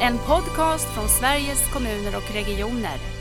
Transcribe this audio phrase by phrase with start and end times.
[0.00, 3.17] En podcast från Sveriges kommuner och regioner.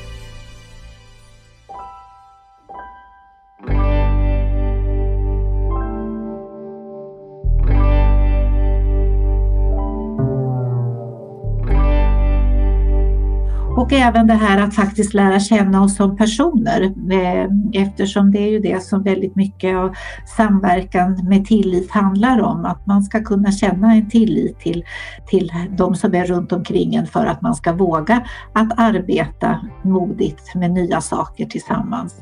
[13.77, 17.47] Och även det här att faktiskt lära känna oss som personer eh,
[17.81, 19.95] eftersom det är ju det som väldigt mycket av
[20.37, 22.65] samverkan med tillit handlar om.
[22.65, 24.85] Att man ska kunna känna en tillit till,
[25.27, 28.23] till de som är runt omkring en för att man ska våga
[28.53, 32.15] att arbeta modigt med nya saker tillsammans.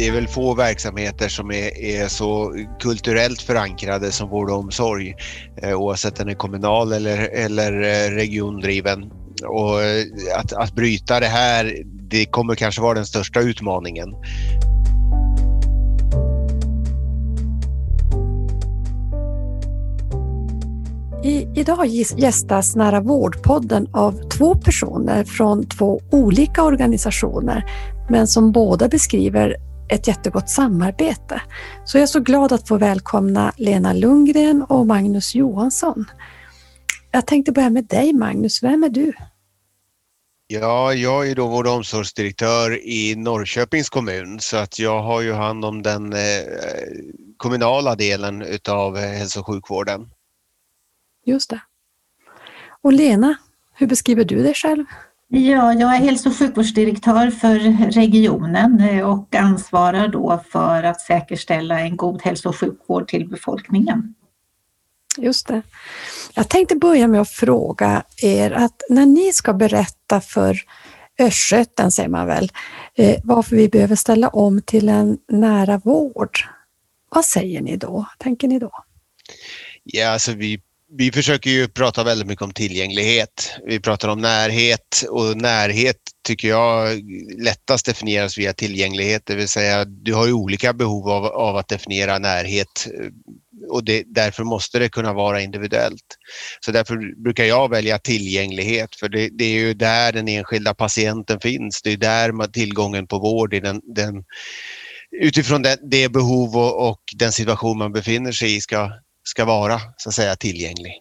[0.00, 5.14] Det är väl få verksamheter som är, är, så kulturellt förankrade som vård och omsorg
[5.62, 9.10] eh, oavsett den är kommunal eller, eller eh, regiondriven.
[9.46, 10.04] Och eh,
[10.36, 14.08] att, att bryta det här, det kommer kanske vara den största utmaningen.
[21.24, 27.64] I, idag gästas Nära vårdpodden av två personer från två olika organisationer
[28.08, 31.42] men som båda beskriver ett jättegott samarbete.
[31.84, 36.04] Så jag är så glad att få välkomna Lena Lundgren och Magnus Johansson.
[37.10, 39.12] Jag tänkte börja med dig Magnus, vem är du?
[40.46, 45.32] Ja, jag är då vård och omsorgsdirektör i Norrköpings kommun så att jag har ju
[45.32, 46.18] hand om den eh,
[47.36, 50.10] kommunala delen utav hälso och sjukvården.
[51.24, 51.60] Just det.
[52.82, 53.36] Och Lena,
[53.74, 54.84] hur beskriver du dig själv?
[55.32, 57.58] Ja, jag är hälso och sjukvårdsdirektör för
[57.90, 64.14] regionen eh, och ansvarar då för att säkerställa en god hälso och sjukvård till befolkningen.
[65.18, 65.62] Just det.
[66.34, 70.56] Jag tänkte börja med att fråga er att när ni ska berätta för
[71.18, 72.52] Östgöten, säger man väl,
[72.94, 76.38] eh, varför vi behöver ställa om till en nära vård.
[77.08, 78.06] Vad säger ni då?
[78.18, 78.70] Tänker ni då?
[79.84, 80.62] Ja, alltså vi
[80.98, 83.52] vi försöker ju prata väldigt mycket om tillgänglighet.
[83.66, 87.02] Vi pratar om närhet och närhet tycker jag
[87.38, 91.68] lättast definieras via tillgänglighet, det vill säga du har ju olika behov av, av att
[91.68, 93.10] definiera närhet eh,
[93.70, 96.16] och det, därför måste det kunna vara individuellt.
[96.60, 101.40] Så därför brukar jag välja tillgänglighet för det, det är ju där den enskilda patienten
[101.40, 101.82] finns.
[101.82, 104.24] Det är där man, tillgången på vård är den, den
[105.20, 108.90] utifrån det, det behov och, och den situation man befinner sig i ska,
[109.30, 110.92] ska vara så att säga tillgänglig.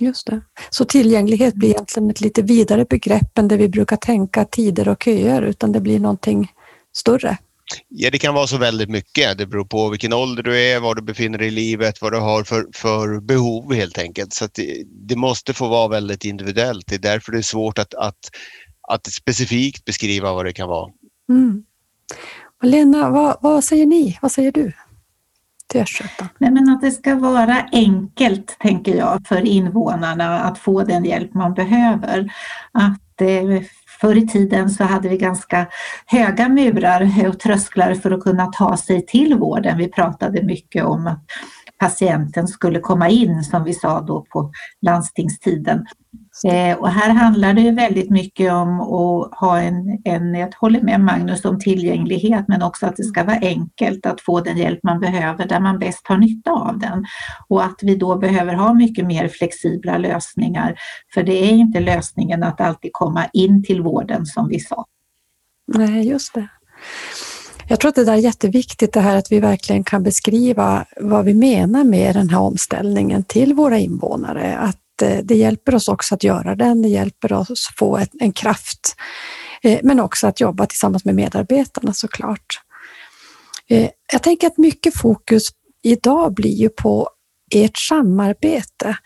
[0.00, 0.40] Just det.
[0.70, 5.02] Så tillgänglighet blir egentligen ett lite vidare begrepp än det vi brukar tänka tider och
[5.02, 6.52] köer, utan det blir någonting
[6.92, 7.38] större?
[7.88, 9.38] Ja, det kan vara så väldigt mycket.
[9.38, 12.18] Det beror på vilken ålder du är, var du befinner dig i livet, vad du
[12.18, 14.32] har för, för behov helt enkelt.
[14.32, 16.86] Så det, det, måste få vara väldigt individuellt.
[16.86, 18.30] Det är därför det är svårt att, att,
[18.88, 20.90] att specifikt beskriva vad det kan vara.
[21.28, 21.62] Mm.
[22.62, 24.18] Och Lena, vad, vad säger ni?
[24.22, 24.72] Vad säger du?
[25.70, 26.28] Till Östgötan?
[26.38, 31.34] Nej, men att det ska vara enkelt, tänker jag, för invånarna att få den hjälp
[31.34, 32.32] man behöver.
[32.72, 33.62] Att eh,
[34.00, 35.66] Förr i tiden så hade vi ganska
[36.06, 39.78] höga murar och trösklar för att kunna ta sig till vården.
[39.78, 41.24] Vi pratade mycket om att
[41.80, 44.52] patienten skulle komma in, som vi sa då på
[44.82, 45.86] landstingstiden.
[46.44, 50.80] Eh, och här handlar det ju väldigt mycket om att ha en, en, jag håller
[50.80, 54.80] med Magnus om tillgänglighet, men också att det ska vara enkelt att få den hjälp
[54.82, 57.04] man behöver där man bäst har nytta av den.
[57.48, 60.74] Och att vi då behöver ha mycket mer flexibla lösningar.
[61.14, 64.86] För det är inte lösningen att alltid komma in till vården som vi sa.
[65.66, 66.48] Nej, just det.
[67.70, 71.24] Jag tror att det där är jätteviktigt, det här att vi verkligen kan beskriva vad
[71.24, 74.56] vi menar med den här omställningen till våra invånare.
[74.56, 78.96] Att eh, det hjälper oss också att göra den, det hjälper oss få en kraft,
[79.62, 82.60] eh, men också att jobba tillsammans med medarbetarna såklart.
[83.68, 85.48] Eh, jag tänker att mycket fokus
[85.82, 87.08] idag blir ju på
[87.54, 88.96] ert samarbete.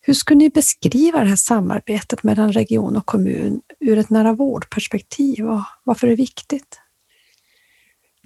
[0.00, 5.46] Hur skulle ni beskriva det här samarbetet mellan region och kommun ur ett nära vårdperspektiv
[5.46, 6.80] och varför är det viktigt?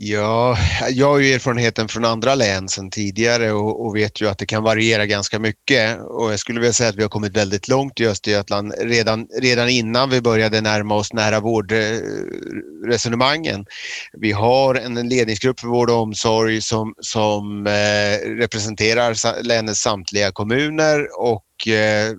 [0.04, 0.56] Ja,
[0.90, 4.46] jag har ju erfarenheten från andra län sedan tidigare och, och, vet ju att det
[4.46, 6.00] kan variera ganska mycket.
[6.00, 9.68] Och jag skulle vilja säga att vi har kommit väldigt långt i Östergötland redan, redan
[9.68, 13.64] innan vi började närma oss nära vårdresonemangen.
[14.12, 21.20] Vi har en ledningsgrupp för vård och omsorg som, som eh, representerar länets samtliga kommuner
[21.20, 22.12] och eh,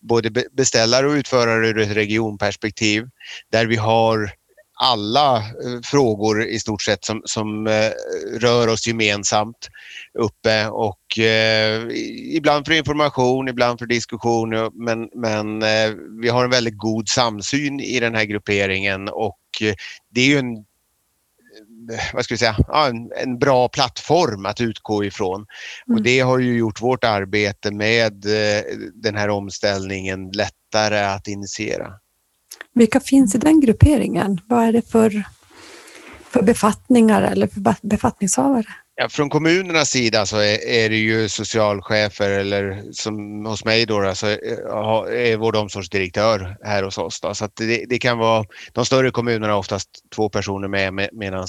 [0.00, 3.04] både beställare och utförare ur ett regionperspektiv
[3.52, 4.39] där vi har
[4.82, 7.90] alla eh, frågor i stort sett som, som eh,
[8.38, 9.68] rör oss gemensamt
[10.18, 11.82] uppe och eh,
[12.36, 15.90] ibland för information, ibland för diskussion men, men eh,
[16.22, 19.74] vi har en väldigt god samsyn i den här grupperingen och eh,
[20.10, 20.64] det är ju en
[22.12, 25.46] vad ska vi säga, ja, en, en, bra plattform att utgå ifrån.
[25.86, 25.96] Mm.
[25.96, 28.62] Och det har ju gjort vårt arbete med eh,
[28.94, 31.92] den här omställningen lättare att initiera.
[32.74, 34.40] Vilka finns i den grupperingen?
[34.46, 35.22] Vad är det för,
[36.30, 38.66] för befattningar eller för befattningshavare?
[38.94, 44.00] Ja, från kommunernas sida så är, är, det ju socialchefer eller som hos mig då,
[44.00, 47.20] alltså, är vård och omsorgsdirektör här hos oss.
[47.20, 47.34] Då.
[47.34, 51.46] Så det, det, kan vara, de större kommunerna har oftast två personer med medan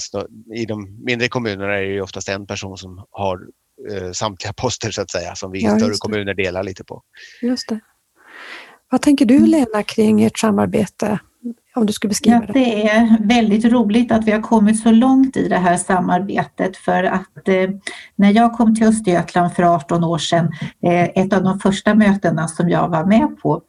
[0.54, 3.38] i de mindre kommunerna är det oftast en person som har
[3.90, 7.02] eh, samtliga poster så att säga som vi ja, större kommuner delar lite på.
[7.42, 7.80] Just det.
[8.92, 11.18] Vad tänker du Lena kring ert samarbete
[11.74, 12.52] om du skulle beskriva det.
[12.52, 17.04] det är väldigt roligt att vi har kommit så långt i det här samarbetet för
[17.04, 17.70] att eh,
[18.16, 20.52] när jag kom till Östergötland för 18 år sedan,
[20.86, 23.62] eh, ett av de första mötena som jag var med på,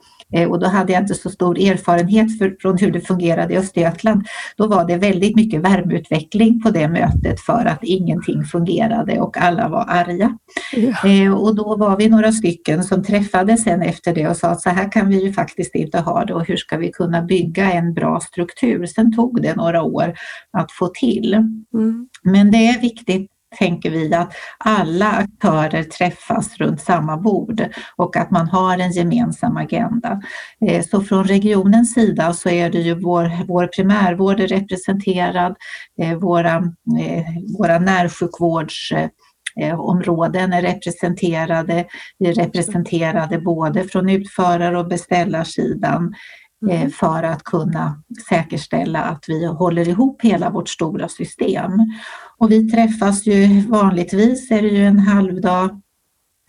[0.50, 4.28] och då hade jag inte så stor erfarenhet för, från hur det fungerade i Östergötland.
[4.58, 9.70] Då var det väldigt mycket värmeutveckling på det mötet för att ingenting fungerade och alla
[9.70, 10.38] var arga.
[10.74, 11.10] Ja.
[11.10, 14.62] Eh, och då var vi några stycken som träffades sen efter det och sa att
[14.62, 17.72] så här kan vi ju faktiskt inte ha det och hur ska vi kunna bygga
[17.72, 18.86] en bra struktur?
[18.86, 20.14] Sen tog det några år
[20.58, 21.34] att få till.
[21.74, 22.08] Mm.
[22.24, 28.32] Men det är viktigt tänker vi att alla aktörer träffas runt samma bord och att
[28.32, 30.22] man har en gemensam agenda.
[30.68, 35.56] Eh, så från regionens sida så är det ju vår, vår primärvård är representerad,
[36.02, 36.64] eh, eh, våra,
[37.58, 38.94] våra, närsjukvårds
[39.78, 41.86] områden närsjukvårdsområden är representerade.
[42.20, 46.14] Vi är representerade både från utförare och beställarsidan
[46.70, 46.92] mm.
[46.92, 51.72] för att kunna säkerställa att vi håller ihop hela vårt stora system.
[52.38, 55.82] Och vi träffas ju vanligtvis är det ju en halvdag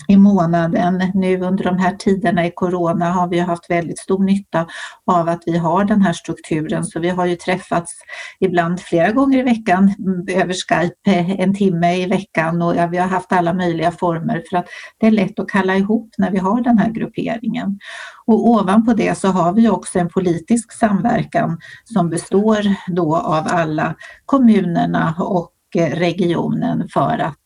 [0.09, 1.03] i månaden.
[1.15, 4.67] Nu under de här tiderna i Corona har vi haft väldigt stor nytta
[5.07, 6.85] av att vi har den här strukturen.
[6.85, 7.93] Så vi har ju träffats
[8.41, 12.99] ibland flera gånger i veckan mm, över Skype eh, en timme i veckan och vi
[12.99, 14.67] har haft alla möjliga former för att
[15.01, 17.79] det är lätt att kalla ihop när vi har den här grupperingen.
[18.27, 23.95] Och ovanpå det så har vi också en politisk samverkan som består då av alla
[24.27, 27.39] kommunerna och eh, regionen för att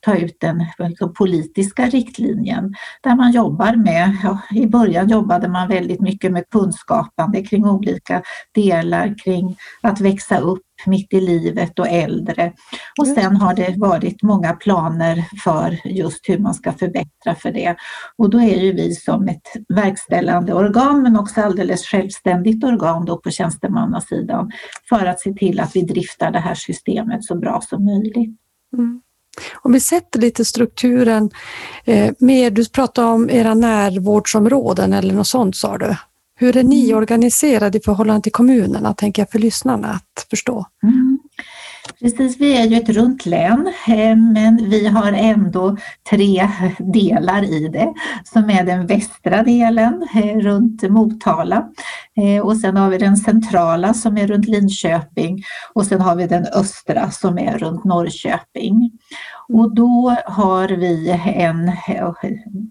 [0.00, 0.66] ta ut den
[1.18, 7.42] politiska riktlinjen där man jobbar med, ja, i början jobbade man väldigt mycket med kunskapande
[7.42, 8.22] kring olika
[8.54, 12.52] delar kring att växa upp mitt i livet och äldre.
[12.98, 17.76] Och sen har det varit många planer för just hur man ska förbättra för det.
[18.18, 23.18] Och då är ju vi som ett verkställande organ men också alldeles självständigt organ då
[23.18, 24.50] på tjänstemannasidan
[24.88, 28.39] för att se till att vi driftar det här systemet så bra som möjligt.
[29.70, 31.30] Om vi sätter lite strukturen
[31.84, 35.96] eh, mer, du pratade om era närvårdsområden eller något sånt sa du.
[36.36, 36.98] Hur är ni mm.
[36.98, 40.66] organiserade i förhållande till kommunerna, tänker jag för lyssnarna att förstå?
[40.82, 41.18] Mm.
[42.00, 45.76] Precis, vi är ju ett runt län eh, men vi har ändå
[46.10, 47.94] tre delar i det
[48.24, 51.68] som är den västra delen eh, runt Motala
[52.42, 56.46] och sen har vi den centrala som är runt Linköping och sen har vi den
[56.54, 58.90] östra som är runt Norrköping.
[59.52, 61.72] Och då har vi en,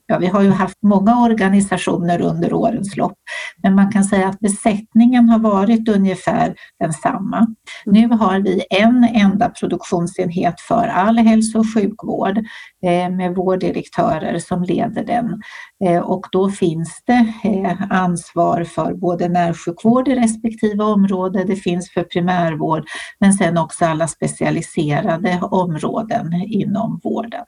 [0.06, 3.18] ja vi har ju haft många organisationer under årens lopp,
[3.64, 7.48] men man kan säga att besättningen har varit ungefär densamma.
[7.86, 12.38] Nu har vi en enda produktionsenhet för all hälso och sjukvård
[12.84, 15.42] eh, med vårddirektörer som leder den.
[15.86, 21.92] Eh, och då finns det eh, ansvar för både närsjukvård i respektive område, det finns
[21.92, 22.84] för primärvård,
[23.20, 27.46] men sen också alla specialiserade områden inom vården.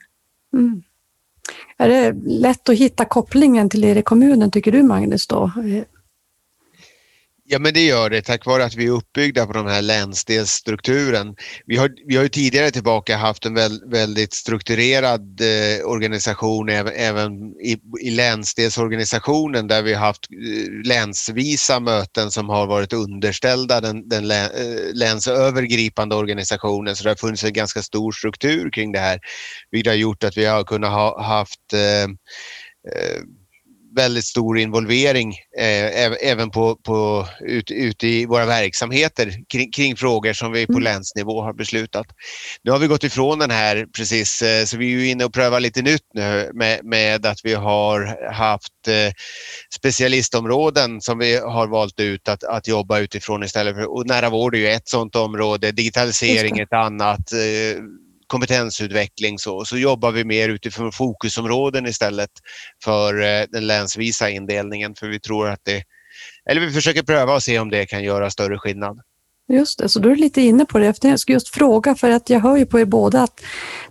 [0.56, 0.82] Mm.
[1.76, 5.26] Är det lätt att hitta kopplingen till er i kommunen, tycker du Magnus?
[5.26, 5.44] Då?
[5.44, 5.84] Eh,
[7.52, 11.36] Ja men det gör det tack vare att vi är uppbyggda på den här länsdelsstrukturen.
[11.66, 16.92] Vi har, vi har ju tidigare tillbaka haft en väl, väldigt strukturerad eh, organisation även,
[16.96, 23.80] även i, i länsdelsorganisationen där vi har haft eh, länsvisa möten som har varit underställda
[23.80, 28.92] den, den lä, eh, länsövergripande organisationen så det har funnits en ganska stor struktur kring
[28.92, 29.20] det här
[29.70, 32.04] vilket har gjort att vi har kunnat ha haft eh,
[32.92, 33.22] eh
[33.96, 40.32] väldigt stor involvering eh, även på, på, ute ut i våra verksamheter kring, kring, frågor
[40.32, 40.82] som vi på mm.
[40.82, 42.06] länsnivå har beslutat.
[42.62, 45.60] Nu har vi gått ifrån den här precis, eh, så vi är inne och prövar
[45.60, 49.12] lite nytt nu med, med att vi har haft eh,
[49.74, 54.54] specialistområden som vi har valt ut att, att jobba utifrån istället för, och nära vård
[54.54, 57.82] är ju ett sådant område, digitalisering ett annat, eh,
[58.32, 62.30] kompetensutveckling så, så jobbar vi mer utifrån fokusområden istället
[62.84, 65.82] för eh, den länsvisa indelningen för vi tror att det,
[66.50, 69.00] eller vi försöker pröva och se om det kan göra större skillnad.
[69.52, 70.94] Just det, så du är lite inne på det.
[71.02, 73.40] Jag ska just fråga, för att jag hör ju på er båda att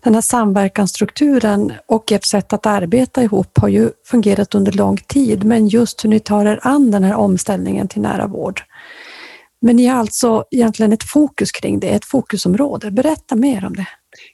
[0.04, 5.44] den här samverkansstrukturen och ert sätt att arbeta ihop har ju fungerat under lång tid,
[5.44, 8.62] men just hur ni tar er an den här omställningen till nära vård.
[9.62, 12.92] Men ni har alltså egentligen ett fokus kring det, ett fokusområde.
[12.92, 13.88] Berätta mer om det.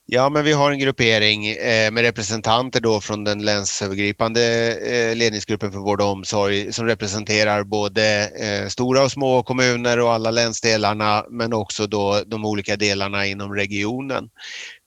[0.06, 5.72] Ja, men vi har en gruppering eh, med representanter då från den länsövergripande eh, ledningsgruppen
[5.72, 11.26] för vård och omsorg som representerar både eh, stora och små kommuner och alla länsdelarna
[11.30, 14.30] men också då de olika delarna inom regionen.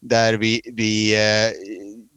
[0.00, 1.52] Där vi, vi eh,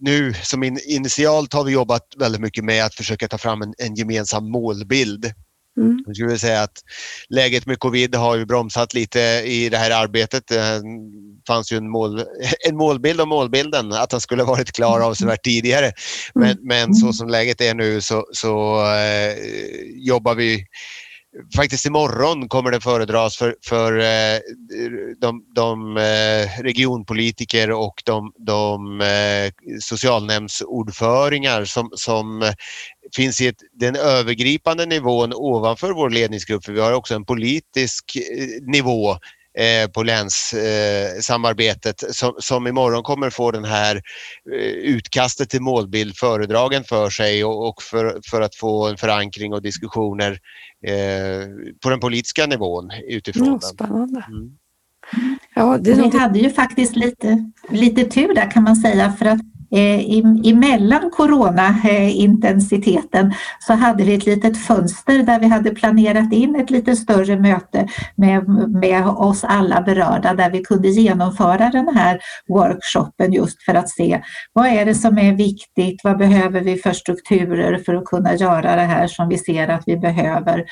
[0.02, 3.74] nu som in, initialt har vi jobbat väldigt mycket med att försöka ta fram en,
[3.78, 5.34] en gemensam målbild
[5.78, 6.04] Mm.
[6.06, 6.78] Jag skulle säga att
[7.30, 10.48] läget med covid har ju bromsat lite i det här arbetet.
[10.48, 10.82] Det
[11.48, 12.24] fanns ju en, mål,
[12.70, 15.08] en målbild om målbilden, att den skulle varit klar mm.
[15.08, 15.92] avsevärt tidigare.
[16.34, 16.58] Men, mm.
[16.64, 19.36] men så som läget är nu så, så eh,
[19.96, 20.66] jobbar vi
[21.56, 24.40] Faktiskt imorgon kommer det föredras för, för eh,
[25.22, 32.54] de, de eh, regionpolitiker och de, de eh, socialnämndsordföringar som, som eh,
[33.16, 36.66] finns i ett, den övergripande nivån ovanför vår ledningsgrupp.
[36.66, 39.18] För vi har också en politisk eh, nivå
[39.94, 44.02] på länssamarbetet som, som imorgon kommer få den här
[44.84, 49.62] utkastet till målbild föredragen för sig och, och för, för att få en förankring och
[49.62, 50.40] diskussioner
[50.88, 51.48] Eh,
[51.84, 54.26] på den politiska nivån utifrån ja, Spännande.
[54.28, 54.52] Mm.
[55.56, 55.94] Ja, det...
[55.94, 59.40] Vi hade ju faktiskt lite, lite tur där kan man säga för att
[59.74, 66.70] Eh, emellan coronaintensiteten så hade vi ett litet fönster där vi hade planerat in ett
[66.70, 73.34] lite större möte med, med oss alla berörda där vi kunde genomföra den här workshopen
[73.34, 74.22] just för att se
[74.54, 78.76] vad är det som är viktigt, vad behöver vi för strukturer för att kunna göra
[78.76, 80.66] det här som vi ser att vi behöver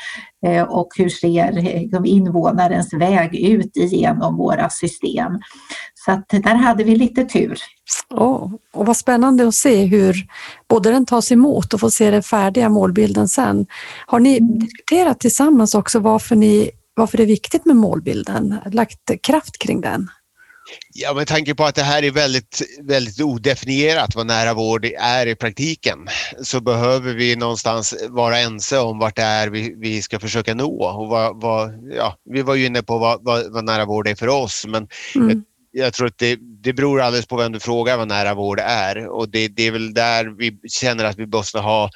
[0.70, 5.40] och hur ser invånarens väg ut igenom våra system.
[6.06, 7.58] Så att där hade vi lite tur.
[8.10, 10.16] Oh, och vad spännande att se hur
[10.70, 13.66] både den tas emot och få se den färdiga målbilden sen.
[14.06, 14.60] Har ni mm.
[14.60, 18.58] diskuterat tillsammans också varför, ni, varför det är viktigt med målbilden?
[18.72, 20.08] Lagt kraft kring den?
[20.94, 25.28] Ja, med tanke på att det här är väldigt, väldigt odefinierat vad nära vård är
[25.28, 25.98] i praktiken
[26.42, 30.86] så behöver vi någonstans vara ense om vart det är vi, vi ska försöka nå.
[30.86, 34.16] Och vad, vad, ja, vi var ju inne på vad, vad, vad nära vård är
[34.16, 37.98] för oss men mm jag tror att det, det beror alldeles på vem du frågar
[37.98, 41.60] vad nära vård är och det, det är väl där vi känner att vi måste
[41.60, 41.90] ha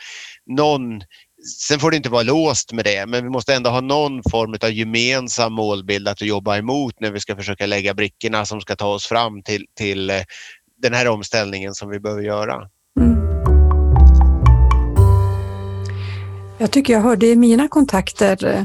[0.46, 1.02] någon
[1.46, 4.56] Sen får det inte vara låst med det, men vi måste ändå ha någon form
[4.64, 8.88] av gemensam målbild att jobba emot när vi ska försöka lägga brickorna som ska ta
[8.88, 10.16] oss fram till, till eh,
[10.82, 12.70] den här omställningen som vi behöver göra.
[13.00, 13.16] Mm.
[16.58, 18.64] Jag tycker jag hörde i mina kontakter eh,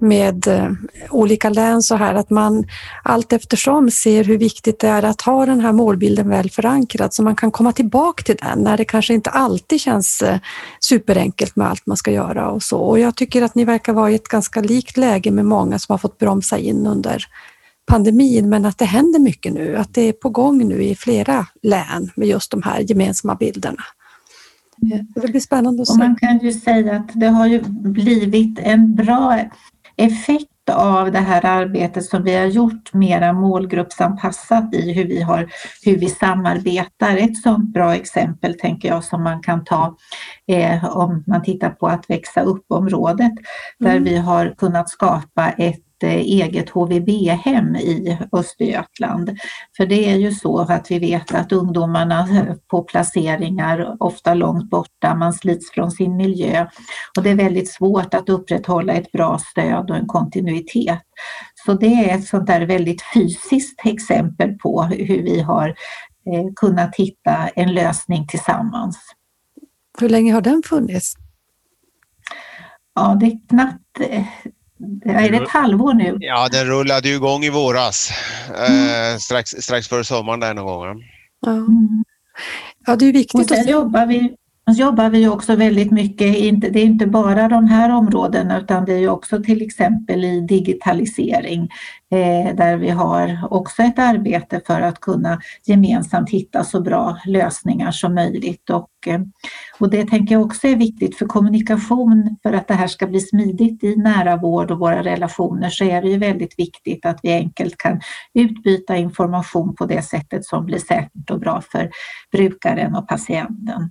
[0.00, 0.70] med eh,
[1.10, 2.64] olika län så här att man
[3.02, 7.22] allt eftersom ser hur viktigt det är att ha den här målbilden väl förankrad så
[7.22, 10.38] man kan komma tillbaka till den när det kanske inte alltid känns eh,
[10.80, 12.78] superenkelt med allt man ska göra och så.
[12.78, 15.92] Och jag tycker att ni verkar vara i ett ganska likt läge med många som
[15.92, 17.24] har fått bromsa in under
[17.86, 21.46] pandemin, men att det händer mycket nu, att det är på gång nu i flera
[21.62, 23.82] län med just de här gemensamma bilderna.
[25.14, 25.92] Det blir spännande att se.
[25.92, 29.40] Och man kan ju säga att det har ju blivit en bra
[29.96, 35.48] effekt av det här arbetet som vi har gjort mera målgruppsanpassat i hur vi, har,
[35.82, 37.16] hur vi samarbetar.
[37.16, 39.96] Ett sådant bra exempel tänker jag som man kan ta
[40.48, 43.32] eh, om man tittar på att växa upp-området
[43.78, 44.04] där mm.
[44.04, 49.38] vi har kunnat skapa ett Eh, eget HVB-hem i Östergötland.
[49.76, 52.28] För det är ju så att vi vet att ungdomarna
[52.70, 56.66] på placeringar, ofta långt borta, man slits från sin miljö
[57.16, 61.02] och det är väldigt svårt att upprätthålla ett bra stöd och en kontinuitet.
[61.66, 66.96] Så det är ett sånt där väldigt fysiskt exempel på hur vi har eh, kunnat
[66.96, 68.98] hitta en lösning tillsammans.
[70.00, 71.14] Hur länge har den funnits?
[72.94, 74.00] Ja, det är knappt
[75.04, 76.16] är det ett halvår nu?
[76.20, 78.10] Ja, den rullade ju igång i våras.
[78.54, 79.12] Mm.
[79.12, 81.04] Eh, strax, strax före sommaren där någon gång.
[81.40, 81.52] Ja.
[81.52, 82.04] Mm.
[82.86, 83.40] ja, det är viktigt.
[83.40, 83.70] Och sen att...
[83.70, 84.36] jobbar vi
[84.72, 86.34] jobbar vi också väldigt mycket,
[86.72, 91.62] det är inte bara de här områdena utan det är också till exempel i digitalisering
[92.10, 97.90] eh, där vi har också ett arbete för att kunna gemensamt hitta så bra lösningar
[97.90, 98.70] som möjligt.
[98.70, 99.20] Och, eh,
[99.78, 103.20] och det tänker jag också är viktigt för kommunikation för att det här ska bli
[103.20, 107.32] smidigt i nära vård och våra relationer så är det ju väldigt viktigt att vi
[107.32, 108.00] enkelt kan
[108.34, 111.90] utbyta information på det sättet som blir säkert och bra för
[112.32, 113.90] brukaren och patienten.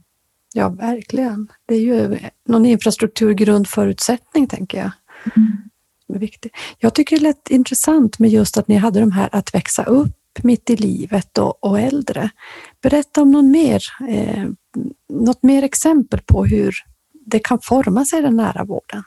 [0.57, 1.47] Ja, verkligen.
[1.65, 4.91] Det är ju någon infrastrukturgrundförutsättning, tänker jag.
[5.35, 5.57] Mm.
[6.13, 6.51] är viktigt.
[6.79, 10.43] Jag tycker det lät intressant med just att ni hade de här att växa upp
[10.43, 12.29] mitt i livet och, och äldre.
[12.81, 14.45] Berätta om någon mer, eh,
[15.09, 16.75] något mer exempel på hur
[17.25, 19.03] det kan forma sig den nära vården.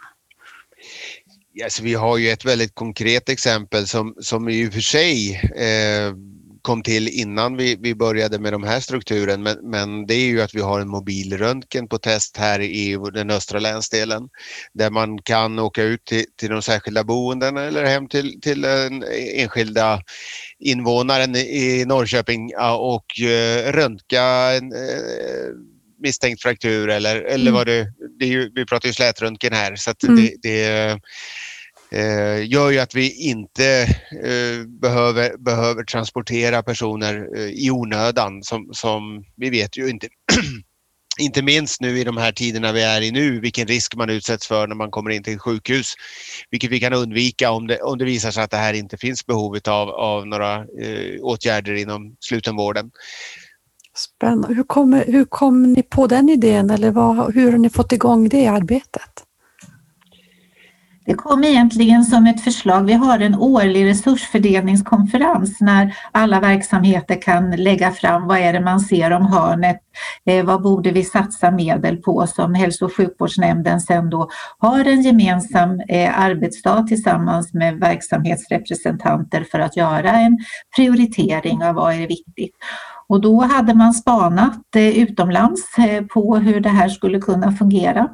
[1.65, 6.15] Alltså, vi har ju ett väldigt konkret exempel som, som i och för sig eh,
[6.69, 10.43] kom till innan vi, vi började med de här strukturen men, men det är ju
[10.43, 14.29] att vi har en mobilröntgen på test här i den östra länsdelen
[14.75, 19.05] där man kan åka ut till, till de särskilda boenden eller hem till, till den
[19.35, 20.03] enskilda
[20.59, 24.25] invånaren i Norrköping och eh, röntga
[24.57, 25.49] en eh,
[26.03, 27.55] misstänkt fraktur eller, eller mm.
[27.55, 27.87] vad det,
[28.19, 30.17] det är ju, vi pratar ju slätröntgen här så att mm.
[30.17, 31.01] det, det
[31.91, 33.83] eh, gör ju att vi inte
[34.25, 40.09] eh, behöver, behöver transportera personer eh, i onödan som, som vi vet ju inte
[41.19, 44.49] inte minst nu i de här tiderna vi är i nu, vilken risk man utsätts
[44.49, 45.95] för när man kommer in till sjukhus.
[46.51, 49.27] Vilket vi kan undvika om det, om det visar sig att det här inte finns
[49.27, 52.91] behov av, av några eh, åtgärder inom slutenvården.
[53.97, 54.55] Spännande.
[54.55, 58.29] Hur kom, hur kom ni på den idén eller vad, hur har ni fått igång
[58.29, 59.28] det arbetet?
[61.09, 62.85] Det kom egentligen som ett förslag.
[62.85, 68.81] Vi har en årlig resursfördelningskonferens när alla verksamheter kan lägga fram vad är det man
[68.81, 69.77] ser om hörnet,
[70.27, 75.03] eh, vad borde vi satsa medel på som hälso och sjukvårdsnämnden sen då har en
[75.03, 80.39] gemensam eh, arbetsdag tillsammans med verksamhetsrepresentanter för att göra en
[80.77, 82.57] prioritering av vad är viktigt.
[83.09, 85.77] Och då hade man spanat eh, utomlands
[86.15, 88.09] på hur det här skulle kunna fungera.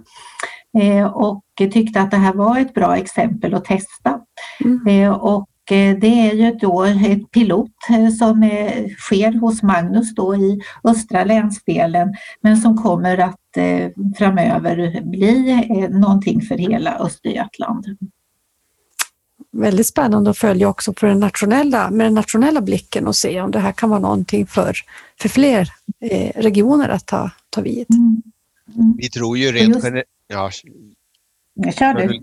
[1.15, 4.21] Och tyckte att det här var ett bra exempel att testa.
[4.65, 4.87] Mm.
[4.87, 7.71] Eh, och eh, det är ju då ett pilot
[8.19, 8.51] som
[8.99, 13.41] sker hos Magnus då i östra länsdelen men som kommer att
[14.19, 17.87] framöver bli någonting för hela Östergötland.
[19.53, 23.51] Väldigt spännande att följa också för den nationella, med den nationella blicken och se om
[23.51, 24.77] det här kan vara någonting för,
[25.21, 25.69] för fler
[26.35, 27.87] regioner att ta, ta vid.
[27.91, 28.23] Mm.
[28.75, 28.95] Mm.
[28.97, 30.51] Vi tror ju rent generellt Ja,
[31.79, 32.21] Kör du.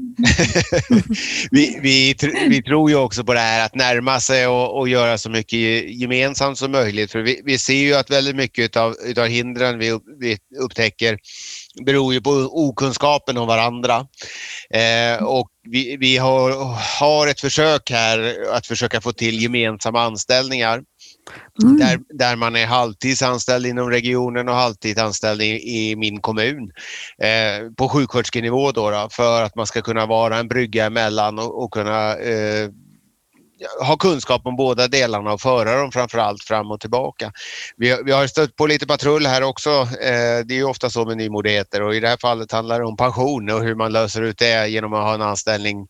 [1.52, 2.16] vi, vi,
[2.50, 5.60] vi tror ju också på det här att närma sig och, och göra så mycket
[6.00, 7.12] gemensamt som möjligt.
[7.12, 11.18] För vi, vi ser ju att väldigt mycket av utav hindren vi, vi upptäcker
[11.86, 14.08] beror ju på okunskapen om varandra.
[14.74, 16.52] Eh, och vi, vi har,
[17.00, 20.82] har ett försök här att försöka få till gemensamma anställningar.
[21.64, 21.78] Mm.
[21.78, 26.72] Där, där man är halvtidsanställd inom regionen och halvtidsanställd i, i min kommun
[27.24, 31.64] eh, på sjuksköterskenivå då, då, för att man ska kunna vara en brygga emellan och,
[31.64, 32.70] och kunna eh,
[33.80, 37.32] ha kunskap om båda delarna och föra dem framförallt fram och tillbaka.
[37.78, 39.70] Vi, vi har stött på lite patrull här också.
[39.70, 42.86] Eh, det är ju ofta så med nymodigheter och i det här fallet handlar det
[42.86, 45.88] om pension och hur man löser ut det genom att ha en anställning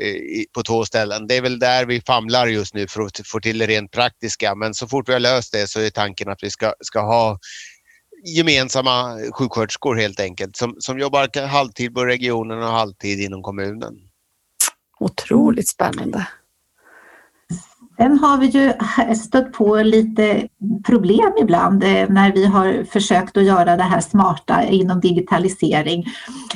[0.00, 1.26] eh, på två ställen.
[1.26, 4.54] Det är väl där vi famlar just nu för att få till det rent praktiska
[4.54, 7.38] men så fort vi har löst det så är tanken att vi ska, ska ha
[8.24, 13.94] gemensamma sjuksköterskor helt enkelt som, som jobbar halvtid på regionen och halvtid inom kommunen.
[15.00, 16.26] Otroligt spännande.
[17.98, 18.72] Sen har vi ju
[19.14, 20.48] stött på lite
[20.86, 26.04] problem ibland eh, när vi har försökt att göra det här smarta inom digitalisering.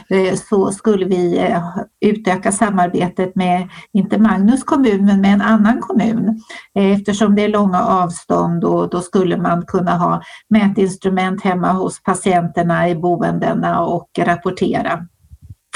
[0.08, 1.62] Eh, så skulle vi eh,
[2.00, 6.42] utöka samarbetet med, inte Magnus kommun, men med en annan kommun.
[6.74, 12.88] Eftersom det är långa avstånd och då skulle man kunna ha mätinstrument hemma hos patienterna
[12.88, 15.06] i boendena och rapportera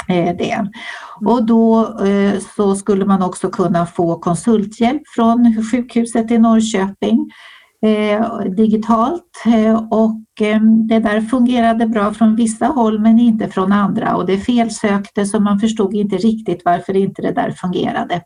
[0.09, 0.69] Eh, det.
[1.25, 7.31] Och då eh, så skulle man också kunna få konsulthjälp från sjukhuset i Norrköping
[7.81, 9.23] eh, digitalt
[9.91, 10.23] och
[10.87, 15.39] det där fungerade bra från vissa håll men inte från andra och det felsökte så
[15.39, 18.21] man förstod inte riktigt varför inte det där fungerade.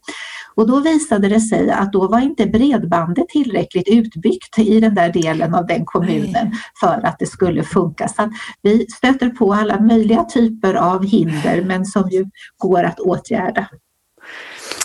[0.55, 5.13] Och då visade det sig att då var inte bredbandet tillräckligt utbyggt i den där
[5.13, 8.07] delen av den kommunen för att det skulle funka.
[8.07, 12.25] Så vi stöter på alla möjliga typer av hinder men som ju
[12.57, 13.67] går att åtgärda.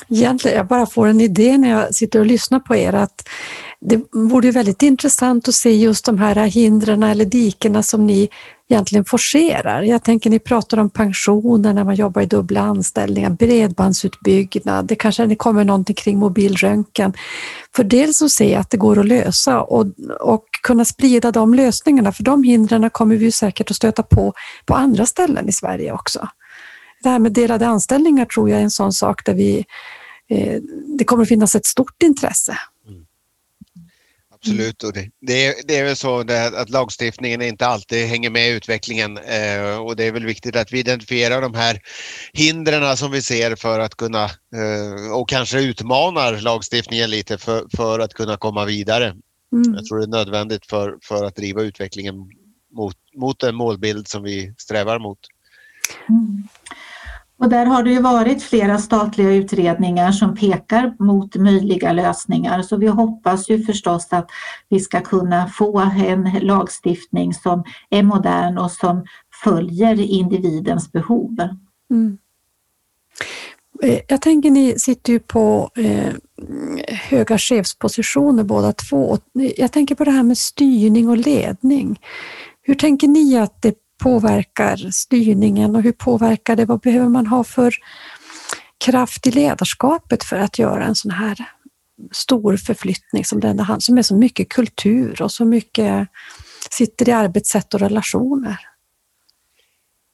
[0.08, 3.28] Egentligen, jag bara får en idé när jag sitter och lyssnar på er att
[3.80, 8.28] det vore väldigt intressant att se just de här hindren eller dikena som ni
[8.68, 9.82] egentligen forcerar.
[9.82, 15.34] Jag tänker ni pratar om pensioner när man jobbar i dubbla anställningar, bredbandsutbyggnad, det kanske
[15.34, 17.12] kommer någonting kring mobilröntgen.
[17.76, 19.86] För dels att se att det går att lösa och,
[20.20, 24.32] och kunna sprida de lösningarna, för de hindren kommer vi säkert att stöta på
[24.66, 26.28] på andra ställen i Sverige också.
[27.02, 29.64] Det här med delade anställningar tror jag är en sån sak där vi,
[30.30, 30.60] eh,
[30.98, 32.58] det kommer att finnas ett stort intresse.
[34.46, 36.20] Absolut, och det, det, är, det är väl så
[36.56, 40.72] att lagstiftningen inte alltid hänger med i utvecklingen eh, och det är väl viktigt att
[40.72, 41.80] vi identifierar de här
[42.32, 47.98] hindren som vi ser för att kunna eh, och kanske utmanar lagstiftningen lite för, för
[47.98, 49.04] att kunna komma vidare.
[49.52, 49.74] Mm.
[49.74, 52.14] Jag tror det är nödvändigt för, för att driva utvecklingen
[52.72, 55.18] mot, mot den målbild som vi strävar mot.
[56.08, 56.48] Mm.
[57.38, 62.76] Och där har det ju varit flera statliga utredningar som pekar mot möjliga lösningar så
[62.76, 64.30] vi hoppas ju förstås att
[64.68, 69.04] vi ska kunna få en lagstiftning som är modern och som
[69.44, 71.36] följer individens behov.
[71.90, 72.18] Mm.
[73.82, 76.14] Eh, jag tänker ni sitter ju på eh,
[76.88, 79.18] höga chefspositioner båda två.
[79.40, 82.00] Eh, jag tänker på det här med styrning och ledning.
[82.62, 86.64] Hur tänker ni att det påverkar styrningen och hur påverkar det?
[86.64, 87.74] Vad behöver man ha för
[88.84, 91.48] kraft i ledarskapet för att göra en sån här
[92.12, 96.08] stor förflyttning som denna som är så mycket kultur och så mycket
[96.70, 98.75] sitter i arbetssätt och relationer?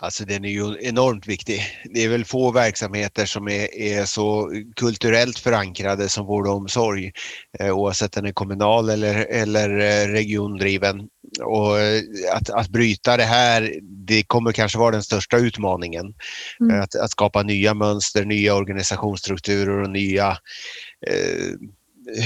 [0.03, 1.62] Alltså den är ju enormt viktig.
[1.85, 7.12] Det är väl få verksamheter som är, är så kulturellt förankrade som vård och omsorg
[7.59, 11.09] eh, oavsett den är kommunal eller, eller eh, regiondriven.
[11.43, 16.15] Och eh, att, att bryta det här, det kommer kanske vara den största utmaningen.
[16.61, 16.81] Mm.
[16.81, 20.31] Att, att skapa nya mönster, nya organisationsstrukturer och nya
[21.07, 21.53] eh,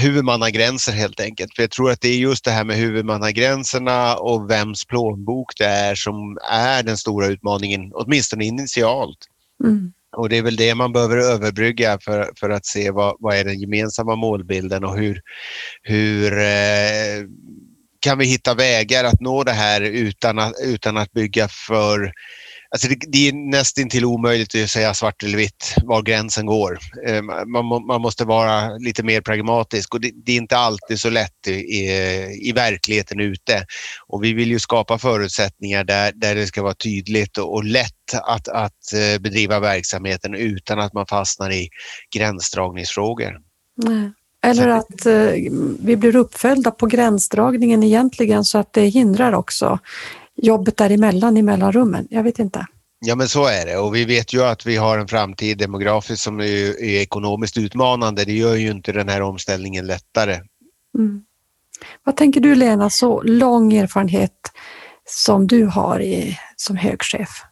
[0.03, 1.55] huvudmannagränser helt enkelt.
[1.55, 5.65] För jag tror att det är just det här med huvudmannagränserna och vems plånbok det
[5.65, 9.19] är som är den stora utmaningen, åtminstone initialt.
[9.65, 9.93] Mm.
[10.17, 13.45] Och det är väl det man behöver överbrygga för, för att se vad, vad är
[13.45, 15.21] den gemensamma målbilden och hur,
[15.83, 17.27] hur eh,
[18.01, 22.13] kan vi hitta vägar att nå det här utan att, utan att bygga för
[22.71, 26.79] Alltså det, det är nästintill omöjligt att säga svart eller vitt var gränsen går.
[27.07, 31.11] Eh, man, man måste vara lite mer pragmatisk och det, det är inte alltid så
[31.11, 31.91] lätt i,
[32.49, 33.67] i, verkligheten ute.
[34.07, 38.15] Och vi vill ju skapa förutsättningar där, där det ska vara tydligt och, och lätt
[38.15, 41.69] att, att eh, bedriva verksamheten utan att man fastnar i
[42.17, 43.39] gränsdragningsfrågor.
[43.77, 44.13] Nej.
[44.43, 49.79] Eller att eh, vi blir uppföljda på gränsdragningen egentligen så att det hindrar också
[50.37, 52.07] jobbet däremellan i mellanrummen.
[52.11, 52.67] Jag vet inte.
[52.99, 56.23] Ja men så är det och vi vet ju att vi har en framtid demografiskt
[56.23, 56.45] som är,
[56.83, 58.25] är ekonomiskt utmanande.
[58.25, 60.41] Det gör ju inte den här omställningen lättare.
[60.99, 61.23] Mm.
[62.05, 64.33] Vad tänker du Lena, så lång erfarenhet
[65.05, 67.43] som du har i, som högchef?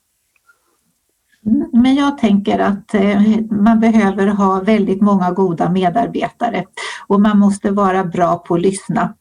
[1.85, 3.20] Men jag tänker att eh,
[3.51, 6.64] man behöver ha väldigt många goda medarbetare
[7.07, 9.14] och man måste vara bra på att lyssna.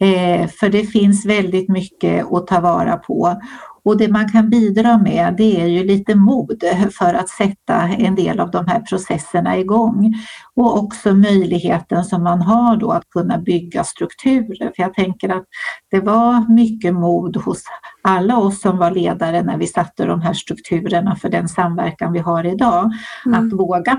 [0.00, 3.42] Eh, för det finns väldigt mycket att ta vara på
[3.88, 6.62] och det man kan bidra med det är ju lite mod
[6.98, 10.14] för att sätta en del av de här processerna igång.
[10.54, 14.72] Och också möjligheten som man har då att kunna bygga strukturer.
[14.76, 15.44] För jag tänker att
[15.90, 17.62] det var mycket mod hos
[18.02, 22.18] alla oss som var ledare när vi satte de här strukturerna för den samverkan vi
[22.18, 22.92] har idag.
[23.26, 23.40] Mm.
[23.40, 23.92] Att våga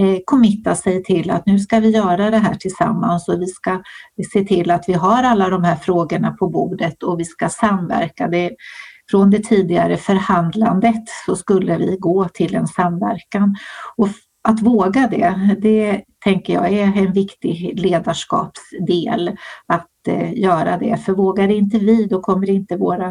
[0.00, 3.82] eh, committa sig till att nu ska vi göra det här tillsammans och vi ska
[4.32, 8.28] se till att vi har alla de här frågorna på bordet och vi ska samverka.
[8.28, 8.50] Det,
[9.12, 13.56] från det tidigare förhandlandet så skulle vi gå till en samverkan.
[13.96, 14.08] Och
[14.48, 20.96] att våga det, det tänker jag är en viktig ledarskapsdel att eh, göra det.
[20.96, 23.06] För vågar inte vi, då kommer inte våra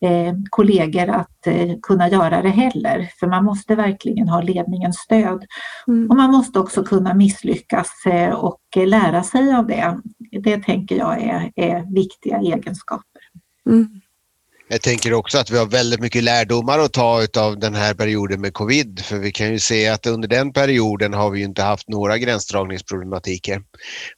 [0.00, 3.10] eh, kollegor att eh, kunna göra det heller.
[3.20, 5.44] För man måste verkligen ha ledningens stöd.
[5.88, 6.10] Mm.
[6.10, 10.00] Och man måste också kunna misslyckas eh, och lära sig av det.
[10.42, 13.22] Det tänker jag är, är viktiga egenskaper.
[13.70, 14.00] Mm.
[14.68, 18.40] Jag tänker också att vi har väldigt mycket lärdomar att ta av den här perioden
[18.40, 19.00] med covid.
[19.04, 23.62] För vi kan ju se att under den perioden har vi inte haft några gränsdragningsproblematiker.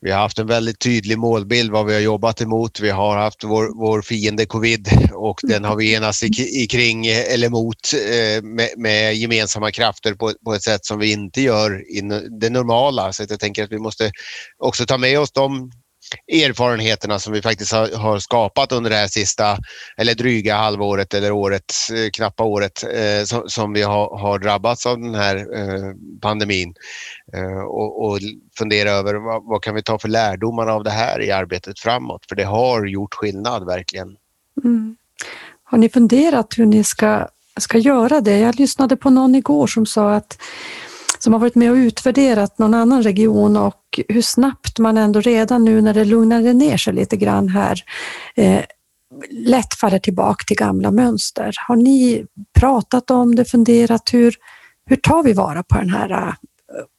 [0.01, 2.81] Vi har haft en väldigt tydlig målbild vad vi har jobbat emot.
[2.81, 7.49] Vi har haft vår, vår fiende covid och den har vi enats i, kring eller
[7.49, 12.01] mot eh, med, med, gemensamma krafter på, på, ett sätt som vi inte gör i
[12.41, 13.13] det normala.
[13.13, 14.11] Så jag tänker att vi måste
[14.59, 15.71] också ta med oss de
[16.33, 19.59] erfarenheterna som vi faktiskt har, har, skapat under det här sista
[19.97, 24.87] eller dryga halvåret eller året, eh, knappa året eh, som, som, vi har, har, drabbats
[24.87, 26.75] av den här eh, pandemin
[27.33, 28.19] eh, och, och,
[28.59, 32.25] fundera över vad, vad, kan vi ta för lärdomar av det här i arbetet framåt?
[32.29, 34.17] För det har gjort skillnad verkligen.
[34.65, 34.97] Mm.
[35.65, 38.39] Har ni funderat hur ni ska, ska göra det?
[38.39, 40.39] Jag lyssnade på någon igår som sa att
[41.27, 45.65] som har varit med och utvärderat någon annan region och hur snabbt man ändå redan
[45.65, 47.85] nu när det lugnade ner sig lite grann här
[48.35, 48.65] eh,
[49.31, 51.53] lätt faller tillbaka till gamla mönster.
[51.69, 52.27] Har ni
[52.59, 54.35] pratat om det, funderat hur,
[54.87, 56.35] hur tar vi vara på den här uh,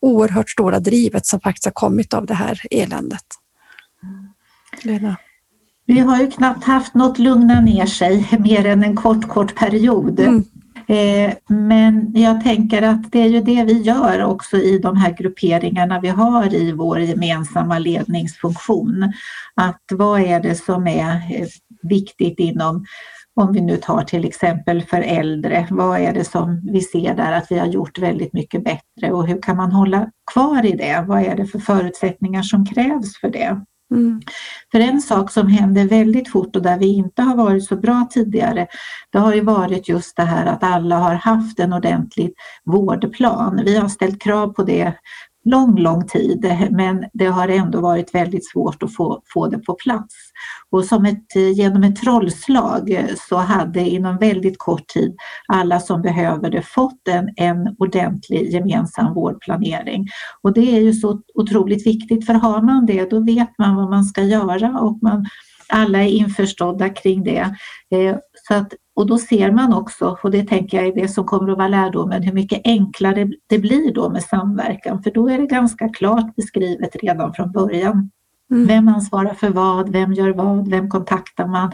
[0.01, 3.25] oerhört stora drivet som faktiskt har kommit av det här eländet?
[4.81, 5.17] Lena?
[5.85, 10.19] Vi har ju knappt haft något lugna ner sig mer än en kort, kort period.
[10.19, 10.43] Mm.
[10.87, 15.11] Eh, men jag tänker att det är ju det vi gör också i de här
[15.11, 19.13] grupperingarna vi har i vår gemensamma ledningsfunktion.
[19.55, 21.47] Att vad är det som är eh,
[21.81, 22.85] viktigt inom
[23.35, 27.31] om vi nu tar till exempel för äldre, vad är det som vi ser där
[27.31, 31.05] att vi har gjort väldigt mycket bättre och hur kan man hålla kvar i det?
[31.07, 33.61] Vad är det för förutsättningar som krävs för det?
[33.91, 34.21] Mm.
[34.71, 38.07] För en sak som händer väldigt fort och där vi inte har varit så bra
[38.11, 38.67] tidigare,
[39.11, 42.33] det har ju varit just det här att alla har haft en ordentlig
[42.65, 43.61] vårdplan.
[43.65, 44.93] Vi har ställt krav på det
[45.45, 49.73] lång, lång tid men det har ändå varit väldigt svårt att få, få det på
[49.73, 50.15] plats.
[50.71, 55.15] Och som ett, genom ett trollslag eh, så hade inom väldigt kort tid
[55.47, 60.07] alla som behöver det fått en, en ordentlig gemensam vårdplanering.
[60.41, 63.89] Och det är ju så otroligt viktigt för har man det då vet man vad
[63.89, 65.25] man ska göra och man,
[65.69, 67.55] alla är införstådda kring det.
[67.91, 71.25] Eh, så att och då ser man också, och det tänker jag är det som
[71.25, 75.03] kommer att vara lärdomen, hur mycket enklare det blir då med samverkan.
[75.03, 78.11] För då är det ganska klart beskrivet redan från början.
[78.51, 78.67] Mm.
[78.67, 81.71] Vem ansvarar för vad, vem gör vad, vem kontaktar man?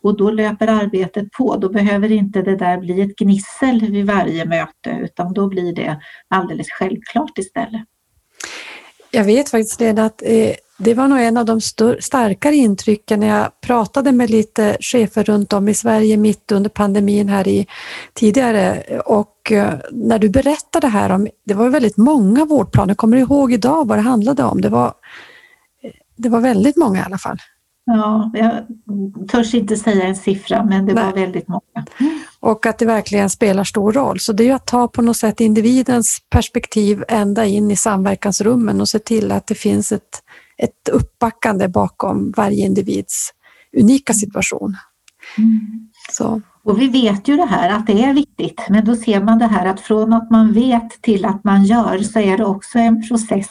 [0.00, 1.56] Och då löper arbetet på.
[1.56, 6.00] Då behöver inte det där bli ett gnissel vid varje möte utan då blir det
[6.28, 7.82] alldeles självklart istället.
[9.10, 11.60] Jag vet faktiskt Lena att eh, det var nog en av de
[12.00, 17.28] starkare intrycken när jag pratade med lite chefer runt om i Sverige mitt under pandemin
[17.28, 17.66] här i
[18.14, 23.22] tidigare och eh, när du berättade här om, det var väldigt många vårdplaner, kommer du
[23.22, 24.60] ihåg idag vad det handlade om?
[24.60, 24.94] Det var,
[26.18, 27.38] det var väldigt många i alla fall.
[27.84, 28.66] Ja, jag
[29.28, 31.04] törs inte säga en siffra men det Nej.
[31.04, 31.86] var väldigt många.
[32.40, 34.20] Och att det verkligen spelar stor roll.
[34.20, 38.80] Så det är ju att ta på något sätt individens perspektiv ända in i samverkansrummen
[38.80, 40.22] och se till att det finns ett,
[40.56, 43.30] ett uppbackande bakom varje individs
[43.76, 44.76] unika situation.
[45.38, 45.60] Mm.
[46.12, 46.40] Så.
[46.62, 49.46] Och vi vet ju det här att det är viktigt, men då ser man det
[49.46, 53.08] här att från att man vet till att man gör så är det också en
[53.08, 53.50] process.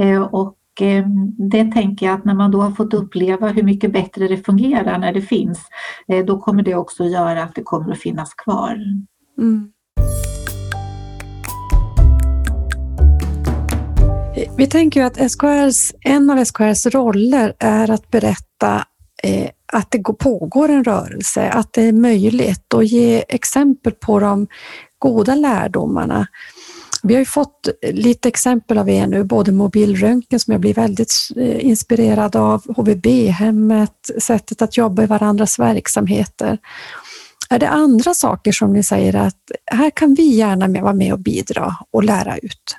[0.00, 1.04] Eh, och Eh,
[1.50, 4.98] det tänker jag att när man då har fått uppleva hur mycket bättre det fungerar
[4.98, 5.60] när det finns,
[6.08, 8.78] eh, då kommer det också göra att det kommer att finnas kvar.
[9.38, 9.72] Mm.
[14.56, 18.84] Vi tänker att SKRs, en av SKRs roller är att berätta
[19.22, 24.46] eh, att det pågår en rörelse, att det är möjligt och ge exempel på de
[24.98, 26.26] goda lärdomarna.
[27.08, 31.12] Vi har ju fått lite exempel av er nu, både mobilröntgen som jag blir väldigt
[31.36, 36.58] eh, inspirerad av, HVB-hemmet, sättet att jobba i varandras verksamheter.
[37.50, 41.18] Är det andra saker som ni säger att här kan vi gärna vara med och
[41.18, 42.76] bidra och lära ut?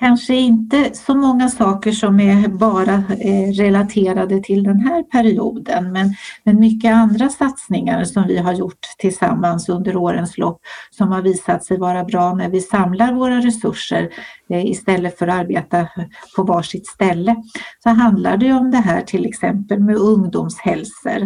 [0.00, 6.14] Kanske inte så många saker som är bara eh, relaterade till den här perioden men,
[6.44, 10.60] men mycket andra satsningar som vi har gjort tillsammans under årens lopp
[10.90, 14.08] som har visat sig vara bra när vi samlar våra resurser
[14.50, 15.88] eh, istället för att arbeta
[16.36, 17.36] på varsitt ställe.
[17.82, 21.22] Så handlar det om det här till exempel med ungdomshälsor,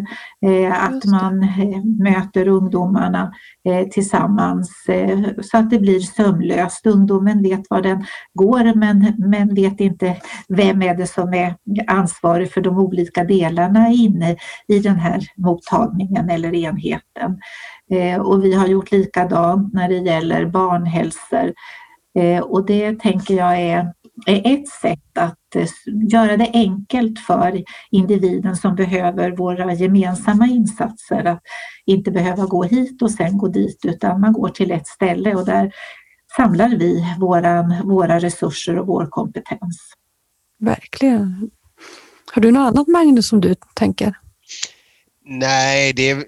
[0.47, 1.49] eh, att man
[1.99, 3.33] möter ungdomarna
[3.91, 4.73] tillsammans
[5.43, 6.87] så att det blir sömlöst.
[6.87, 10.17] Ungdomen vet var den går men, men vet inte
[10.49, 11.55] vem är det som är
[11.87, 14.37] ansvarig för de olika delarna inne
[14.69, 17.39] i den här mottagningen eller enheten.
[17.91, 21.53] Eh, och vi har gjort likadant när det gäller barnhälsor
[22.19, 23.93] eh, och det tänker jag är,
[24.27, 25.67] är ett sätt att eh,
[26.13, 31.43] göra det enkelt för individen som behöver våra gemensamma insatser att
[31.87, 35.47] inte behöva gå hit och sen gå dit utan man går till ett ställe och
[35.47, 35.73] där
[36.37, 39.79] samlar vi våran, våra resurser och vår kompetens.
[40.61, 41.51] Verkligen.
[42.33, 44.15] Har du något annat Magnus som du tänker?
[45.25, 46.25] Nej, det är,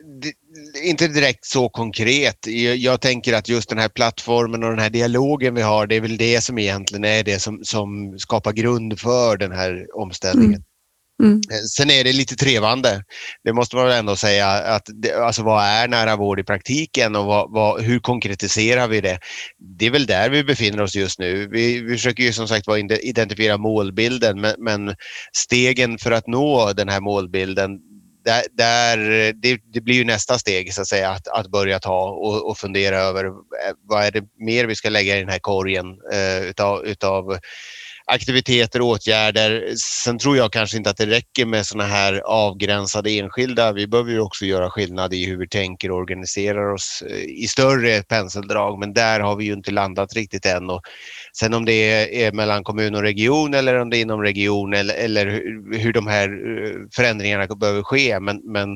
[0.84, 2.46] inte direkt så konkret.
[2.46, 5.94] Jag, jag, tänker att just den här plattformen och den här dialogen vi har, det
[5.94, 10.50] är väl det som egentligen är det som, som skapar grund för den här omställningen.
[10.50, 10.64] Mm.
[11.22, 11.40] Mm.
[11.52, 13.02] Eh, sen är det lite trevande.
[13.44, 14.48] Det måste man väl ändå säga.
[14.48, 19.00] Att det, alltså vad är nära vård i praktiken och vad, vad, hur konkretiserar vi
[19.00, 19.18] det?
[19.78, 21.48] Det är väl där vi befinner oss just nu.
[21.52, 22.68] Vi, vi försöker ju som sagt
[23.02, 24.94] identifiera målbilden men, men,
[25.32, 27.70] stegen för att nå den här målbilden
[28.24, 28.96] där, där
[29.32, 32.58] det, det, blir ju nästa steg så att säga att, att börja ta och, och,
[32.58, 33.32] fundera över eh,
[33.82, 37.38] vad är det mer vi ska lägga i den här korgen eh, utav, utav
[38.06, 39.74] aktiviteter och åtgärder.
[40.04, 43.72] Sen tror jag kanske inte att det räcker med sådana här avgränsade enskilda.
[43.72, 47.46] Vi behöver ju också göra skillnad i hur vi tänker och organiserar oss eh, i
[47.48, 50.70] större penseldrag men där har vi ju inte landat riktigt än.
[50.70, 50.80] Och
[51.38, 54.94] sen om det är mellan kommun och region eller om det är inom region eller,
[54.94, 55.26] eller
[55.78, 58.68] hur de här eh, förändringarna behöver ske men, men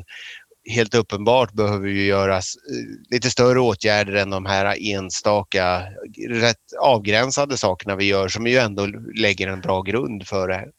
[0.64, 5.82] helt uppenbart behöver vi göras eh, lite större åtgärder än de här enstaka
[6.28, 10.70] rätt avgränsade sakerna vi gör som ju ändå lägger en bra grund för det här.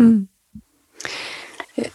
[0.00, 0.26] Mm.
[1.74, 1.90] Eh,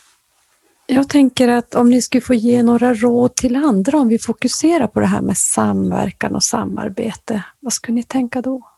[0.88, 4.88] jag tänker att om ni skulle få ge några råd till andra om vi fokuserar
[4.88, 8.69] på det här med samverkan och samarbete, vad skulle ni tänka då?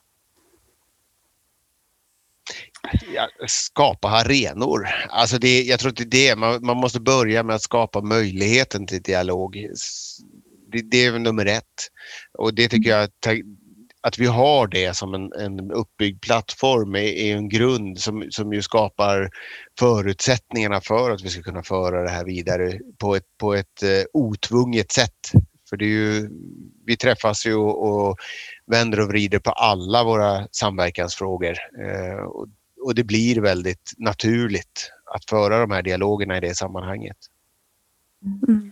[3.47, 4.87] Skapa arenor.
[5.09, 8.01] Alltså det, jag tror att det är det, man, man måste börja med att skapa
[8.01, 9.67] möjligheten till dialog.
[10.71, 11.63] Det, det är nummer ett.
[12.37, 13.27] Och det tycker jag att,
[14.01, 18.53] att vi har det som en, en uppbyggd plattform är, är en grund som, som
[18.53, 19.29] ju skapar
[19.79, 24.03] förutsättningarna för att vi ska kunna föra det här vidare på ett, på ett uh,
[24.13, 25.31] otvunget sätt.
[25.69, 26.29] För det är ju,
[26.85, 28.17] vi träffas ju och, och
[28.67, 31.55] vänder och vrider på alla våra samverkansfrågor.
[31.81, 32.47] Uh, och
[32.81, 37.17] och det blir väldigt naturligt att föra de här dialogerna i det sammanhanget.
[38.47, 38.71] Mm.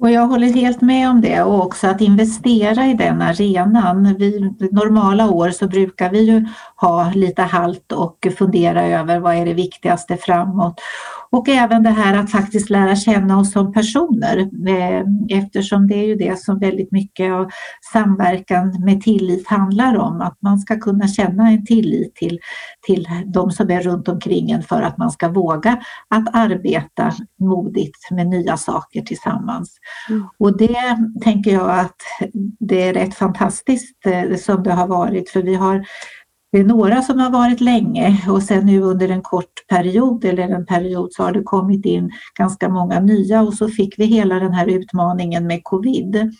[0.00, 4.16] Och jag håller helt med om det och också att investera i den arenan.
[4.18, 4.40] Vi,
[4.72, 6.46] normala år så brukar vi ju
[6.76, 10.80] ha lite halt och fundera över vad är det viktigaste framåt.
[11.30, 14.38] Och även det här att faktiskt lära känna oss som personer
[14.68, 15.04] eh,
[15.38, 17.50] eftersom det är ju det som väldigt mycket av
[17.92, 20.20] samverkan med tillit handlar om.
[20.20, 22.38] Att man ska kunna känna en tillit till,
[22.86, 28.10] till de som är runt omkring en för att man ska våga att arbeta modigt
[28.10, 29.76] med nya saker tillsammans.
[30.08, 30.28] Mm.
[30.38, 31.96] Och det tänker jag att
[32.60, 35.84] det är rätt fantastiskt eh, som det har varit för vi har
[36.52, 40.48] det är några som har varit länge och sen nu under en kort period eller
[40.48, 44.34] en period så har det kommit in ganska många nya och så fick vi hela
[44.34, 46.32] den här utmaningen med covid.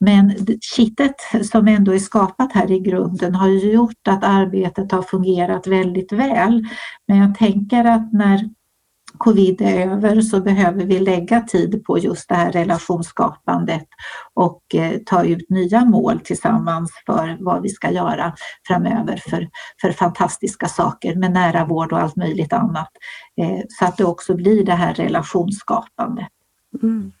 [0.00, 0.34] Men
[0.76, 1.16] kittet
[1.50, 6.12] som ändå är skapat här i grunden har ju gjort att arbetet har fungerat väldigt
[6.12, 6.64] väl.
[7.08, 8.48] Men jag tänker att när
[9.18, 13.86] covid är över så behöver vi lägga tid på just det här relationsskapandet
[14.34, 18.34] och eh, ta ut nya mål tillsammans för vad vi ska göra
[18.68, 19.48] framöver för,
[19.80, 22.90] för fantastiska saker med nära vård och allt möjligt annat.
[23.40, 26.28] Eh, så att det också blir det här relationsskapande.
[26.82, 27.12] Mm.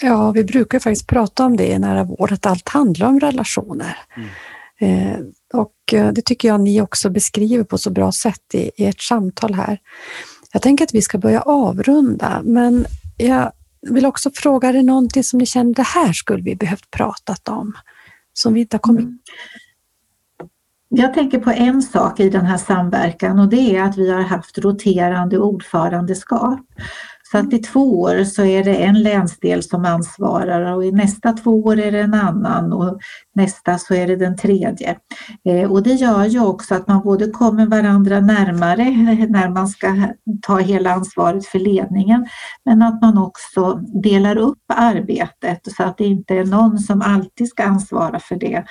[0.00, 3.98] Ja, vi brukar faktiskt prata om det i nära vård, att allt handlar om relationer.
[4.16, 4.28] Mm.
[4.80, 5.18] Eh,
[5.54, 5.72] och
[6.12, 9.78] det tycker jag ni också beskriver på så bra sätt i, i ert samtal här.
[10.56, 15.24] Jag tänker att vi ska börja avrunda, men jag vill också fråga, är det någonting
[15.24, 17.72] som ni känner, det här skulle vi behövt pratat om,
[18.32, 19.18] som vi inte har kommit mm.
[20.88, 24.20] Jag tänker på en sak i den här samverkan och det är att vi har
[24.20, 26.60] haft roterande ordförandeskap.
[27.30, 31.32] Så att i två år så är det en länsdel som ansvarar och i nästa
[31.32, 32.98] två år är det en annan och
[33.34, 34.96] nästa så är det den tredje.
[35.48, 38.84] Eh, och det gör ju också att man både kommer varandra närmare
[39.30, 40.08] när man ska
[40.42, 42.26] ta hela ansvaret för ledningen
[42.64, 47.48] men att man också delar upp arbetet så att det inte är någon som alltid
[47.48, 48.64] ska ansvara för det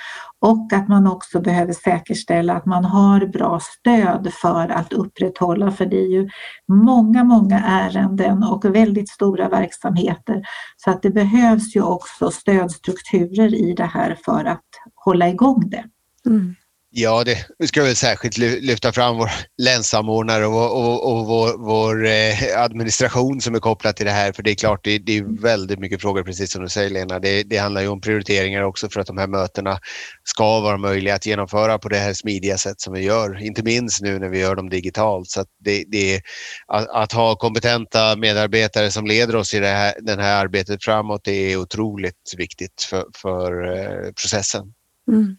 [0.46, 5.86] och att man också behöver säkerställa att man har bra stöd för att upprätthålla, för
[5.86, 6.28] det är ju
[6.68, 10.42] många, många ärenden och väldigt stora verksamheter.
[10.76, 15.84] Så att det behövs ju också stödstrukturer i det här för att hålla igång det.
[16.26, 16.54] Mm.
[16.98, 22.06] Ja, det vi ska väl särskilt lyfta fram vår länssamordnare och, och, och vår, vår
[22.06, 24.32] eh, administration som är kopplad till det här.
[24.32, 27.18] För det är klart, det, det är väldigt mycket frågor, precis som du säger Lena.
[27.18, 29.78] Det, det, handlar ju om prioriteringar också för att de här mötena
[30.24, 33.42] ska vara möjliga att genomföra på det här smidiga sätt som vi gör.
[33.42, 35.30] Inte minst nu när vi gör dem digitalt.
[35.30, 36.22] Så att det, det
[36.66, 41.24] att, att, ha kompetenta medarbetare som leder oss i det här, den här arbetet framåt,
[41.24, 44.72] det är otroligt viktigt för, för eh, processen.
[45.08, 45.36] Mm.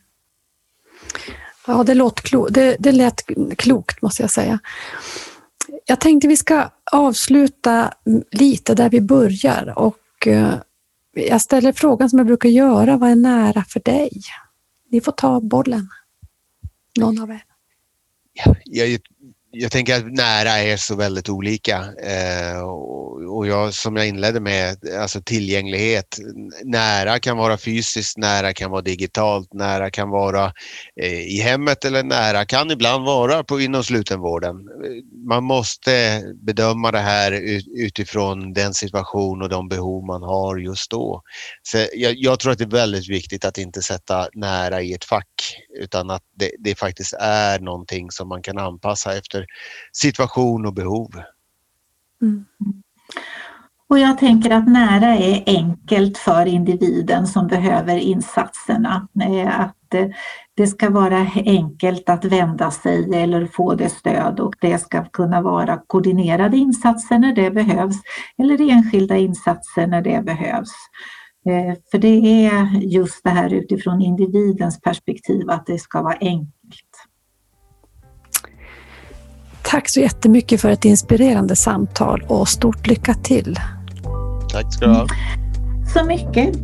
[1.68, 3.22] Ja, det, låt klo det, det lät
[3.58, 4.60] klokt måste jag säga.
[5.86, 7.94] Jag tänkte vi ska avsluta
[8.32, 10.54] lite där vi börjar och eh,
[11.14, 14.22] jag ställer frågan som jag brukar göra, vad är nära för dig?
[14.90, 15.90] Ni får ta bollen,
[17.00, 17.44] någon av er.
[18.64, 19.00] Jag,
[19.52, 21.86] jag tänker att nära är så väldigt olika.
[22.04, 26.18] Eh, och, och jag, som jag inledde med, alltså tillgänglighet.
[26.64, 30.54] Nära kan vara fysiskt, nära kan vara digitalt, nära kan vara
[31.02, 34.56] eh, i hemmet eller nära kan ibland vara på, inom slutenvården.
[35.28, 37.32] man måste bedöma det här
[37.78, 41.22] utifrån den situation och de behov man har just då.
[41.64, 45.06] Så jag, jag tror att det är väldigt viktigt att inte sätta nära i ett
[45.06, 49.37] fack utan att det, det faktiskt är någonting som man kan anpassa efter
[49.94, 51.10] situation och behov.
[52.22, 52.46] Mm.
[53.90, 59.08] Och jag tänker att nära är enkelt för individen som behöver insatserna.
[59.48, 60.10] Att eh, eh,
[60.56, 65.42] det ska vara enkelt att vända sig eller få det stöd och det ska kunna
[65.42, 67.96] vara koordinerade insatser när det behövs
[68.38, 70.72] eller enskilda insatser när det behövs.
[71.50, 76.87] Eh, för det är just det här utifrån individens perspektiv att det ska vara enkelt.
[79.70, 83.60] Tack så jättemycket för ett inspirerande samtal och stort lycka till!
[84.52, 85.08] Tack ska du ha.
[85.94, 86.56] Så mycket.